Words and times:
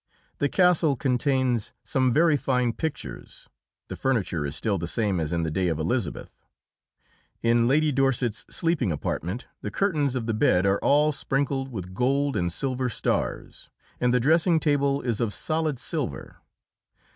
The 0.39 0.49
castle 0.49 0.95
contains 0.95 1.73
some 1.83 2.11
very 2.11 2.35
fine 2.35 2.73
pictures; 2.73 3.47
the 3.87 3.95
furniture 3.95 4.47
is 4.47 4.55
still 4.55 4.79
the 4.79 4.87
same 4.87 5.19
as 5.19 5.31
in 5.31 5.43
the 5.43 5.51
day 5.51 5.67
of 5.67 5.77
Elisabeth. 5.77 6.43
In 7.43 7.67
Lady 7.67 7.91
Dorset's 7.91 8.43
sleeping 8.49 8.91
apartment 8.91 9.45
the 9.61 9.69
curtains 9.69 10.15
of 10.15 10.25
the 10.25 10.33
bed 10.33 10.65
are 10.65 10.79
all 10.79 11.11
sprinkled 11.11 11.71
with 11.71 11.93
gold 11.93 12.35
and 12.35 12.51
silver 12.51 12.89
stars, 12.89 13.69
and 13.99 14.11
the 14.11 14.19
dressing 14.19 14.59
table 14.59 15.03
is 15.03 15.21
of 15.21 15.35
solid 15.35 15.77
silver. 15.77 16.37